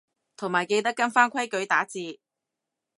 [0.35, 2.19] 同埋記得跟返規矩打字